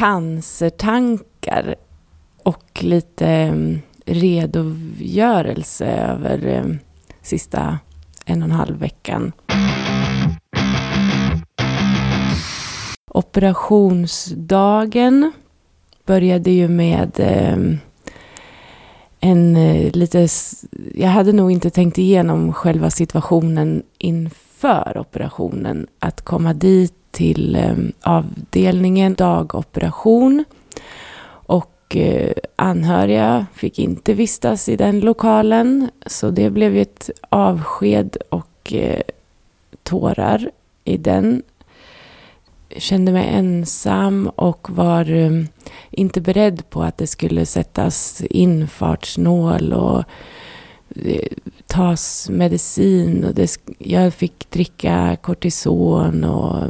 cancertankar 0.00 1.74
och 2.42 2.84
lite 2.84 3.26
mm, 3.26 3.80
redogörelse 4.06 5.86
över 5.86 6.46
mm, 6.46 6.78
sista 7.22 7.78
en 8.24 8.42
och 8.42 8.48
en 8.48 8.54
halv 8.54 8.78
veckan. 8.78 9.32
Operationsdagen 13.10 15.32
började 16.06 16.50
ju 16.50 16.68
med 16.68 17.20
mm, 17.20 17.78
en 19.20 19.56
eh, 19.56 19.92
lite... 19.92 20.28
Jag 20.94 21.08
hade 21.08 21.32
nog 21.32 21.52
inte 21.52 21.70
tänkt 21.70 21.98
igenom 21.98 22.52
själva 22.52 22.90
situationen 22.90 23.82
inför 23.98 24.98
operationen. 24.98 25.86
Att 25.98 26.20
komma 26.20 26.54
dit 26.54 26.99
till 27.10 27.56
eh, 27.56 27.74
avdelningen 28.02 29.14
dagoperation. 29.14 30.44
Och 31.30 31.96
eh, 31.96 32.32
anhöriga 32.56 33.46
fick 33.54 33.78
inte 33.78 34.14
vistas 34.14 34.68
i 34.68 34.76
den 34.76 35.00
lokalen. 35.00 35.90
Så 36.06 36.30
det 36.30 36.50
blev 36.50 36.76
ett 36.76 37.10
avsked 37.28 38.16
och 38.28 38.72
eh, 38.72 39.02
tårar 39.82 40.50
i 40.84 40.96
den 40.96 41.42
Jag 42.68 42.82
kände 42.82 43.12
mig 43.12 43.28
ensam 43.28 44.30
och 44.36 44.70
var 44.70 45.06
inte 45.90 46.20
beredd 46.20 46.70
på 46.70 46.82
att 46.82 46.98
det 46.98 47.06
skulle 47.06 47.46
sättas 47.46 48.22
infartsnål 48.30 49.72
och 49.72 50.04
tas 51.66 52.28
medicin. 52.30 53.24
Och 53.24 53.34
det, 53.34 53.58
jag 53.78 54.14
fick 54.14 54.50
dricka 54.50 55.16
kortison 55.22 56.24
och 56.24 56.68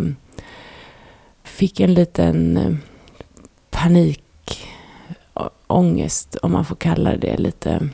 fick 1.61 1.81
en 1.81 1.95
liten 1.95 2.79
panik, 3.71 4.23
panikångest, 5.33 6.35
om 6.35 6.53
man 6.53 6.65
får 6.65 6.77
kalla 6.77 7.17
det 7.17 7.37
lite 7.37 7.89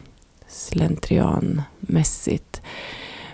slentrianmässigt. 0.48 2.62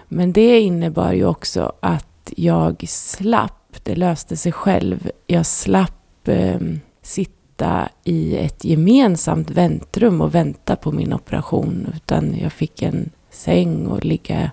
Men 0.09 0.33
det 0.33 0.61
innebar 0.61 1.13
ju 1.13 1.27
också 1.27 1.73
att 1.81 2.33
jag 2.37 2.85
slapp 2.89 3.77
det 3.83 3.95
löste 3.95 4.37
sig 4.37 4.53
själv. 4.53 5.11
Jag 5.27 5.47
slapp 5.47 6.29
eh, 6.29 6.61
sitta 7.03 7.89
i 8.05 8.37
ett 8.37 8.65
gemensamt 8.65 9.51
väntrum 9.51 10.21
och 10.21 10.35
vänta 10.35 10.77
på 10.77 10.93
min 10.93 11.13
operation. 11.13 11.93
Utan 11.97 12.39
jag 12.39 12.53
fick 12.53 12.83
en 12.83 13.11
säng 13.31 13.87
och 13.87 14.05
ligga 14.05 14.51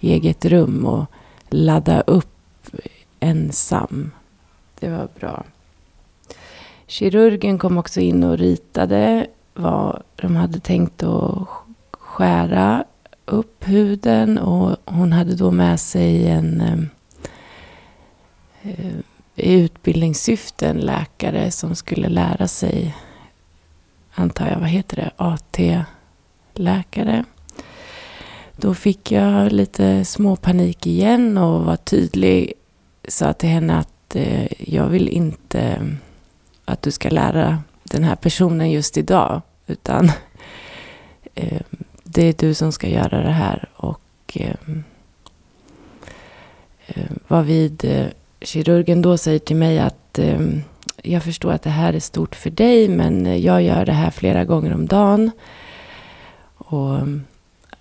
i 0.00 0.12
eget 0.12 0.44
rum 0.44 0.86
och 0.86 1.06
ladda 1.50 2.00
upp 2.00 2.70
ensam. 3.20 4.10
Det 4.80 4.88
var 4.88 5.08
bra. 5.20 5.44
Kirurgen 6.86 7.58
kom 7.58 7.78
också 7.78 8.00
in 8.00 8.24
och 8.24 8.38
ritade 8.38 9.26
vad 9.54 10.02
de 10.16 10.36
hade 10.36 10.60
tänkt 10.60 11.02
att 11.02 11.48
skära 11.90 12.84
upp 13.24 13.68
huden 13.68 14.38
och 14.38 14.76
hon 14.84 15.12
hade 15.12 15.36
då 15.36 15.50
med 15.50 15.80
sig 15.80 16.28
en 16.28 16.60
eh, 16.60 16.78
eh, 18.70 18.96
i 19.34 19.60
utbildningssyfte 19.60 20.68
en 20.68 20.80
läkare 20.80 21.50
som 21.50 21.74
skulle 21.74 22.08
lära 22.08 22.48
sig, 22.48 22.96
antar 24.14 24.48
jag, 24.48 24.58
vad 24.58 24.68
heter 24.68 24.96
det, 24.96 25.10
AT-läkare. 25.16 27.24
Då 28.56 28.74
fick 28.74 29.12
jag 29.12 29.52
lite 29.52 30.04
småpanik 30.04 30.86
igen 30.86 31.38
och 31.38 31.64
var 31.64 31.76
tydlig. 31.76 32.52
Sa 33.08 33.32
till 33.32 33.48
henne 33.48 33.78
att 33.78 33.92
eh, 34.16 34.46
jag 34.58 34.86
vill 34.86 35.08
inte 35.08 35.86
att 36.64 36.82
du 36.82 36.90
ska 36.90 37.08
lära 37.08 37.62
den 37.84 38.04
här 38.04 38.16
personen 38.16 38.70
just 38.70 38.96
idag. 38.96 39.42
Utan 39.66 40.10
eh, 41.34 41.60
det 42.04 42.22
är 42.22 42.34
du 42.38 42.54
som 42.54 42.72
ska 42.72 42.88
göra 42.88 43.22
det 43.22 43.30
här. 43.30 43.68
Och 43.76 44.00
eh, 44.34 44.56
eh 46.86 47.42
vid 47.42 47.84
eh, 47.84 48.06
kirurgen 48.40 49.02
då 49.02 49.18
säger 49.18 49.38
till 49.38 49.56
mig 49.56 49.78
att 49.78 50.18
eh, 50.18 50.40
jag 51.02 51.22
förstår 51.22 51.52
att 51.52 51.62
det 51.62 51.70
här 51.70 51.92
är 51.92 52.00
stort 52.00 52.34
för 52.34 52.50
dig 52.50 52.88
men 52.88 53.42
jag 53.42 53.62
gör 53.62 53.84
det 53.84 53.92
här 53.92 54.10
flera 54.10 54.44
gånger 54.44 54.74
om 54.74 54.86
dagen. 54.86 55.30
Och 56.54 56.98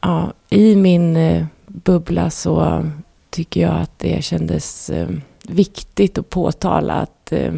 ja, 0.02 0.34
i 0.50 0.75
min 0.75 1.18
eh, 1.18 1.46
bubbla 1.68 2.30
så 2.30 2.86
tycker 3.30 3.62
jag 3.62 3.75
att 3.81 4.00
det 4.00 4.24
kändes 4.24 4.90
eh, 4.90 5.09
viktigt 5.50 6.18
att 6.18 6.30
påtala 6.30 6.94
att 6.94 7.32
eh, 7.32 7.54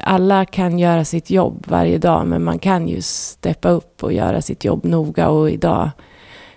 alla 0.00 0.44
kan 0.44 0.78
göra 0.78 1.04
sitt 1.04 1.30
jobb 1.30 1.64
varje 1.68 1.98
dag 1.98 2.26
men 2.26 2.44
man 2.44 2.58
kan 2.58 2.88
ju 2.88 3.02
steppa 3.02 3.68
upp 3.68 4.02
och 4.04 4.12
göra 4.12 4.42
sitt 4.42 4.64
jobb 4.64 4.84
noga 4.84 5.28
och 5.28 5.50
idag 5.50 5.90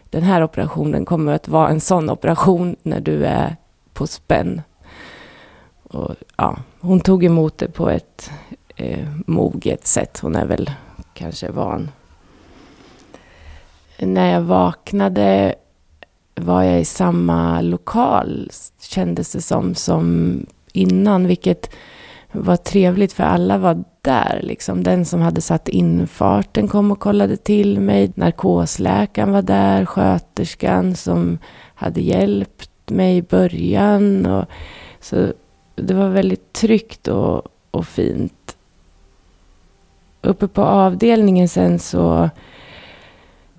den 0.09 0.23
här 0.23 0.43
operationen 0.43 1.05
kommer 1.05 1.33
att 1.33 1.47
vara 1.47 1.69
en 1.69 1.81
sån 1.81 2.09
operation 2.09 2.75
när 2.83 2.99
du 2.99 3.25
är 3.25 3.55
på 3.93 4.07
spänn 4.07 4.61
och, 5.93 6.15
ja, 6.37 6.57
hon 6.79 6.99
tog 6.99 7.23
emot 7.23 7.57
det 7.57 7.67
på 7.67 7.89
ett 7.89 8.31
eh, 8.75 9.07
moget 9.27 9.87
sätt. 9.87 10.19
Hon 10.19 10.35
är 10.35 10.45
väl 10.45 10.71
kanske 11.13 11.51
van. 11.51 11.91
När 13.99 14.33
jag 14.33 14.41
vaknade 14.41 15.55
var 16.35 16.63
jag 16.63 16.81
i 16.81 16.85
samma 16.85 17.61
lokal, 17.61 18.49
kändes 18.81 19.31
det 19.31 19.41
som, 19.41 19.75
som 19.75 20.37
innan. 20.73 21.27
Vilket 21.27 21.69
var 22.31 22.55
trevligt 22.55 23.13
för 23.13 23.23
alla 23.23 23.57
var 23.57 23.83
där. 24.01 24.39
Liksom. 24.43 24.83
Den 24.83 25.05
som 25.05 25.21
hade 25.21 25.41
satt 25.41 25.69
infarten 25.69 26.67
kom 26.67 26.91
och 26.91 26.99
kollade 26.99 27.37
till 27.37 27.79
mig. 27.79 28.11
Narkosläkaren 28.15 29.31
var 29.31 29.41
där. 29.41 29.85
Sköterskan 29.85 30.95
som 30.95 31.37
hade 31.75 32.01
hjälpt 32.01 32.89
mig 32.89 33.17
i 33.17 33.21
början. 33.21 34.25
Och, 34.25 34.45
så 34.99 35.33
det 35.75 35.93
var 35.93 36.09
väldigt 36.09 36.53
tryggt 36.53 37.07
och, 37.07 37.41
och 37.71 37.87
fint. 37.87 38.57
Uppe 40.21 40.47
på 40.47 40.61
avdelningen 40.61 41.49
sen 41.49 41.79
så 41.79 42.29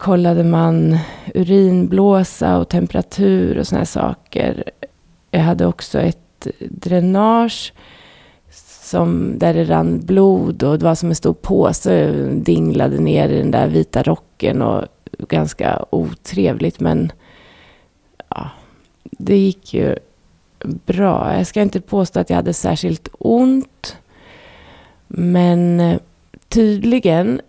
kollade 0.04 0.44
man 0.44 0.98
urinblåsa 1.34 2.58
och 2.58 2.68
temperatur 2.68 3.58
och 3.58 3.66
såna 3.66 3.84
saker. 3.84 4.64
Jag 5.30 5.40
hade 5.40 5.66
också 5.66 6.00
ett 6.00 6.46
dränage 6.58 7.72
som, 8.80 9.38
där 9.38 9.54
det 9.54 9.64
rann 9.64 10.00
blod 10.00 10.62
och 10.62 10.78
det 10.78 10.84
var 10.84 10.94
som 10.94 11.08
en 11.08 11.14
stor 11.14 11.34
påse 11.34 12.12
dinglade 12.32 13.00
ner 13.00 13.28
i 13.28 13.38
den 13.38 13.50
där 13.50 13.68
vita 13.68 14.02
rocken 14.02 14.62
och 14.62 14.84
ganska 15.28 15.84
otrevligt 15.90 16.80
men 16.80 17.12
ja, 18.28 18.50
det 19.02 19.36
gick 19.36 19.74
ju 19.74 19.96
bra. 20.86 21.36
Jag 21.36 21.46
ska 21.46 21.62
inte 21.62 21.80
påstå 21.80 22.20
att 22.20 22.30
jag 22.30 22.36
hade 22.36 22.54
särskilt 22.54 23.08
ont. 23.18 23.96
Men 25.08 25.80
eh, 25.80 25.98
tydligen 26.48 27.40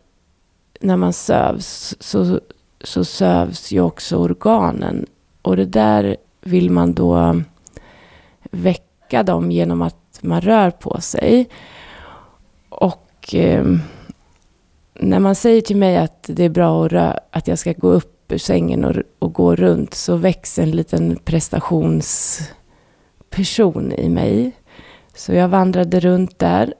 när 0.86 0.98
man 0.98 1.14
sövs 1.14 1.96
så, 2.00 2.40
så 2.84 3.06
sövs 3.06 3.72
ju 3.72 3.82
också 3.82 4.18
organen. 4.18 5.06
Och 5.42 5.58
det 5.58 5.66
där 5.66 6.18
vill 6.42 6.72
man 6.72 6.94
då 6.94 7.42
väcka 8.52 9.24
dem 9.24 9.52
genom 9.52 9.82
att 9.82 10.20
man 10.22 10.42
rör 10.42 10.72
på 10.72 11.02
sig. 11.02 11.50
Och 12.70 13.36
eh, 13.36 13.66
när 14.94 15.20
man 15.20 15.36
säger 15.36 15.62
till 15.62 15.78
mig 15.78 15.98
att 15.98 16.24
det 16.28 16.44
är 16.44 16.50
bra 16.50 16.86
att, 16.86 16.92
rö- 16.92 17.20
att 17.32 17.48
jag 17.48 17.60
ska 17.60 17.74
gå 17.74 17.90
upp 17.90 18.32
ur 18.32 18.38
sängen 18.38 18.86
och, 18.86 18.96
och 19.20 19.34
gå 19.34 19.56
runt 19.56 19.94
så 19.94 20.16
väcks 20.16 20.60
en 20.60 20.72
liten 20.72 21.16
prestationsperson 21.16 23.92
i 23.92 24.10
mig. 24.10 24.52
Så 25.16 25.34
jag 25.34 25.48
vandrade 25.48 26.00
runt 26.00 26.40
där 26.40 26.74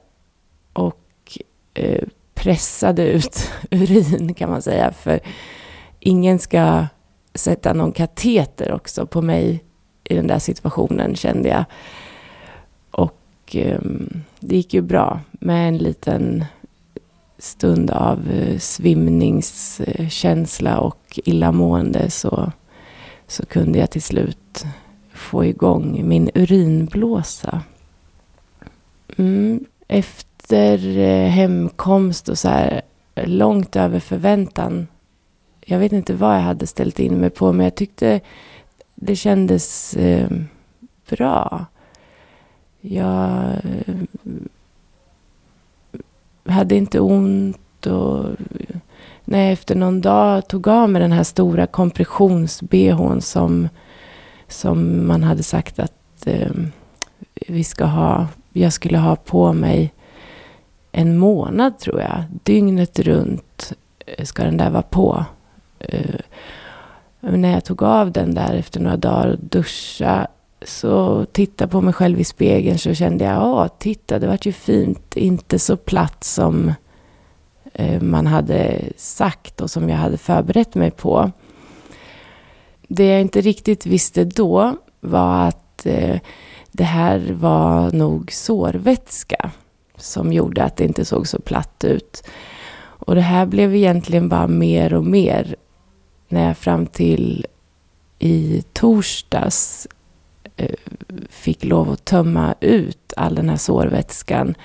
och 0.74 1.02
eh, 1.74 2.04
pressade 2.46 3.04
ut 3.04 3.52
urin 3.72 4.34
kan 4.34 4.50
man 4.50 4.62
säga. 4.62 4.92
För 4.92 5.20
ingen 6.00 6.40
ska 6.40 6.88
sätta 7.34 7.74
någon 7.74 7.92
kateter 7.92 8.72
också 8.72 9.06
på 9.06 9.22
mig 9.22 9.64
i 10.04 10.16
den 10.16 10.28
där 10.28 10.40
situationen 10.40 11.16
kände 11.16 11.50
jag. 11.50 11.66
Och 12.92 13.22
ehm, 13.52 14.24
det 14.40 14.56
gick 14.56 14.74
ju 14.74 14.82
bra 14.82 15.20
med 15.32 15.68
en 15.68 15.78
liten 15.78 16.46
stund 17.38 17.92
av 17.92 18.32
eh, 18.32 18.58
svimningskänsla 18.58 20.80
och 20.80 21.20
illamående 21.26 22.10
så, 22.10 22.52
så 23.28 23.46
kunde 23.46 23.80
jag 23.80 23.92
till 23.92 24.02
slut 24.02 24.66
få 25.14 25.46
igång 25.46 26.08
min 26.08 26.30
urinblåsa. 26.36 27.62
Mm. 29.18 29.66
Efter 29.88 30.98
eh, 30.98 31.30
hemkomst 31.30 32.30
och 32.30 32.38
så 32.38 32.50
här 32.50 32.82
långt 33.16 33.76
över 33.76 34.00
förväntan. 34.00 34.88
Jag 35.66 35.80
vet 35.80 35.92
inte 35.92 36.14
vad 36.14 36.36
jag 36.36 36.42
hade 36.42 36.68
ställt 36.68 37.00
in 37.00 37.14
mig 37.14 37.30
på 37.30 37.54
men 37.54 37.64
jag 37.64 37.76
tyckte 37.76 38.22
det 38.96 39.16
kändes 39.16 39.96
eh, 39.96 40.30
bra. 41.10 41.66
Jag 42.82 43.42
eh, 43.64 43.96
hade 46.46 46.76
inte 46.76 47.00
ont 47.00 47.86
och 47.86 48.26
när 49.26 49.40
jag 49.44 49.52
efter 49.52 49.76
någon 49.76 50.02
dag 50.02 50.48
tog 50.48 50.68
av 50.68 50.90
mig 50.90 51.02
den 51.02 51.12
här 51.12 51.24
stora 51.24 51.66
kompressions-bhn 51.66 53.22
som, 53.22 53.70
som 54.48 55.08
man 55.08 55.24
hade 55.24 55.44
sagt 55.44 55.80
att 55.80 56.28
eh, 56.28 56.52
vi 57.48 57.64
ska 57.64 57.86
ha, 57.86 58.28
jag 58.56 58.74
skulle 58.74 58.98
ha 58.98 59.16
på 59.16 59.54
mig 59.54 59.94
en 60.92 61.18
månad 61.18 61.80
tror 61.80 62.02
jag. 62.02 62.24
Dygnet 62.44 63.00
runt 63.00 63.74
eh, 64.06 64.26
ska 64.26 64.44
den 64.44 64.58
där 64.58 64.70
vara 64.70 64.82
på. 64.82 65.26
Men 67.20 67.42
när 67.42 67.52
jag 67.52 67.66
tog 67.66 67.84
av 67.84 68.12
den 68.12 68.36
där 68.36 68.54
efter 68.54 68.80
några 68.80 68.98
dagar 68.98 69.28
och 69.28 69.40
duscha 69.40 70.28
så 70.62 71.26
tittade 71.26 71.72
på 71.72 71.82
mig 71.82 71.94
själv 71.94 72.20
i 72.20 72.24
spegeln 72.24 72.78
så 72.78 72.94
kände 72.94 73.26
jag, 73.26 73.36
ja 73.36 73.68
titta 73.68 74.20
det 74.20 74.28
vart 74.28 74.46
ju 74.46 74.52
fint, 74.52 75.18
inte 75.18 75.60
så 75.60 75.78
platt 75.78 76.24
som 76.24 76.74
eh, 77.74 78.02
man 78.02 78.28
hade 78.28 78.82
sagt 78.98 79.62
och 79.62 79.72
som 79.72 79.90
jag 79.90 79.98
hade 79.98 80.18
förberett 80.18 80.76
mig 80.76 80.92
på. 80.92 81.32
Det 82.88 83.06
jag 83.06 83.22
inte 83.22 83.42
riktigt 83.42 83.86
visste 83.86 84.24
då 84.24 84.76
var 85.00 85.48
att 85.48 85.65
Eh, 85.88 86.20
det 86.72 86.84
här 86.84 87.36
var 87.40 87.92
nog 87.92 88.32
sårvätska 88.32 89.52
som 89.98 90.34
gjorde 90.34 90.64
att 90.64 90.78
det 90.78 90.84
inte 90.84 91.06
såg 91.06 91.28
så 91.28 91.40
platt 91.40 91.84
ut. 91.84 92.24
Och 92.78 93.16
det 93.16 93.22
här 93.22 93.46
blev 93.46 93.76
egentligen 93.76 94.30
bara 94.30 94.48
mer 94.48 94.94
och 94.94 95.06
mer 95.06 95.56
när 96.28 96.48
jag 96.48 96.58
fram 96.58 96.86
till 96.86 97.46
i 98.20 98.64
torsdags 98.74 99.88
eh, 100.56 100.76
fick 101.30 101.64
lov 101.64 101.92
att 101.92 102.06
tömma 102.06 102.56
ut 102.60 103.14
all 103.18 103.36
den 103.36 103.50
här 103.50 103.58
sårvätskan 103.58 104.56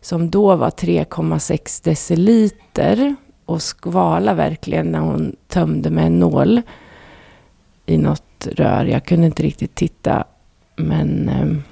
som 0.00 0.30
då 0.30 0.56
var 0.56 0.70
3,6 0.70 1.84
deciliter 1.84 3.16
och 3.44 3.62
skvala 3.62 4.34
verkligen 4.34 4.86
när 4.86 4.98
hon 4.98 5.36
tömde 5.48 5.90
med 5.90 6.06
en 6.06 6.18
nål 6.18 6.62
i 7.86 7.96
något 7.96 8.46
rör. 8.46 8.84
Jag 8.84 9.04
kunde 9.04 9.26
inte 9.26 9.42
riktigt 9.42 9.74
titta 9.74 10.24
men 10.78 11.28
ehm, 11.28 11.62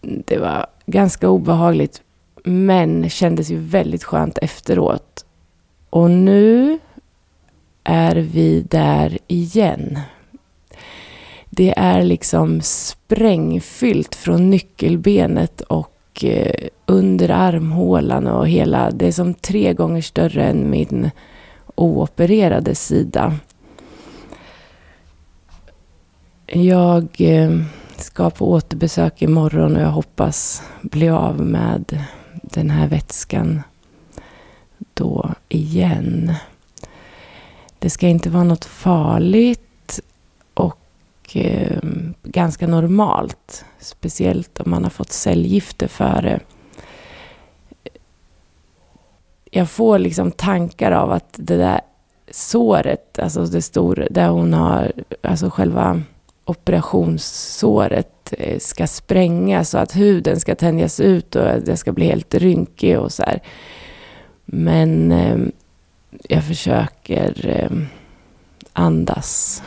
det 0.00 0.38
var 0.38 0.66
ganska 0.86 1.28
obehagligt. 1.28 2.02
Men 2.44 3.10
kändes 3.10 3.50
ju 3.50 3.58
väldigt 3.58 4.04
skönt 4.04 4.38
efteråt. 4.38 5.24
Och 5.90 6.10
nu 6.10 6.78
är 7.84 8.16
vi 8.16 8.60
där 8.70 9.18
igen. 9.26 9.98
Det 11.50 11.74
är 11.76 12.02
liksom 12.02 12.60
sprängfyllt 12.60 14.14
från 14.14 14.50
nyckelbenet 14.50 15.60
och 15.60 16.24
eh, 16.24 16.68
under 16.86 17.28
armhålan 17.28 18.26
och 18.26 18.48
hela. 18.48 18.90
Det 18.90 19.06
är 19.06 19.12
som 19.12 19.34
tre 19.34 19.72
gånger 19.74 20.02
större 20.02 20.44
än 20.44 20.70
min 20.70 21.10
oopererade 21.74 22.74
sida. 22.74 23.34
Jag 26.52 27.08
eh, 27.18 27.60
ska 27.96 28.30
på 28.30 28.50
återbesök 28.50 29.22
imorgon 29.22 29.76
och 29.76 29.82
jag 29.82 29.90
hoppas 29.90 30.62
bli 30.82 31.08
av 31.08 31.40
med 31.40 32.04
den 32.42 32.70
här 32.70 32.88
vätskan 32.88 33.62
då 34.94 35.34
igen. 35.48 36.32
Det 37.78 37.90
ska 37.90 38.08
inte 38.08 38.30
vara 38.30 38.44
något 38.44 38.64
farligt 38.64 40.00
och 40.54 40.80
eh, 41.36 41.78
ganska 42.22 42.66
normalt. 42.66 43.64
Speciellt 43.78 44.60
om 44.60 44.70
man 44.70 44.82
har 44.82 44.90
fått 44.90 45.12
cellgifter 45.12 45.88
för 45.88 46.22
det. 46.22 46.40
Jag 49.50 49.70
får 49.70 49.98
liksom 49.98 50.32
tankar 50.32 50.92
av 50.92 51.12
att 51.12 51.34
det 51.36 51.56
där 51.56 51.80
såret, 52.30 53.18
alltså 53.18 53.44
det 53.44 53.62
stora, 53.62 54.06
där 54.10 54.28
hon 54.28 54.52
har, 54.52 54.92
alltså 55.22 55.50
själva 55.50 56.02
operationssåret 56.48 58.34
eh, 58.38 58.58
ska 58.58 58.86
sprängas 58.86 59.74
och 59.74 59.80
att 59.80 59.96
huden 59.96 60.40
ska 60.40 60.54
tänjas 60.54 61.00
ut 61.00 61.36
och 61.36 61.46
jag 61.66 61.78
ska 61.78 61.92
bli 61.92 62.06
helt 62.06 62.34
rynkig 62.34 62.98
och 62.98 63.12
så 63.12 63.22
här. 63.22 63.42
Men 64.44 65.12
eh, 65.12 65.38
jag 66.28 66.44
försöker 66.44 67.46
eh, 67.46 67.78
andas. 68.72 69.62